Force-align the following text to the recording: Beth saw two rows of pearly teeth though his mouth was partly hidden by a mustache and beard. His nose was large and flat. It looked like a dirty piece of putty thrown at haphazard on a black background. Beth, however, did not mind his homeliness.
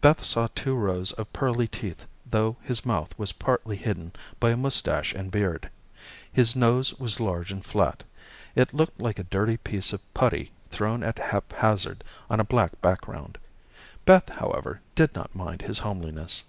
Beth 0.00 0.22
saw 0.22 0.46
two 0.54 0.76
rows 0.76 1.10
of 1.10 1.32
pearly 1.32 1.66
teeth 1.66 2.06
though 2.24 2.56
his 2.62 2.86
mouth 2.86 3.12
was 3.18 3.32
partly 3.32 3.74
hidden 3.74 4.12
by 4.38 4.50
a 4.50 4.56
mustache 4.56 5.12
and 5.12 5.32
beard. 5.32 5.68
His 6.32 6.54
nose 6.54 6.94
was 7.00 7.18
large 7.18 7.50
and 7.50 7.64
flat. 7.64 8.04
It 8.54 8.72
looked 8.72 9.00
like 9.00 9.18
a 9.18 9.24
dirty 9.24 9.56
piece 9.56 9.92
of 9.92 10.14
putty 10.14 10.52
thrown 10.70 11.02
at 11.02 11.18
haphazard 11.18 12.04
on 12.30 12.38
a 12.38 12.44
black 12.44 12.80
background. 12.80 13.38
Beth, 14.04 14.28
however, 14.36 14.80
did 14.94 15.16
not 15.16 15.34
mind 15.34 15.62
his 15.62 15.80
homeliness. 15.80 16.44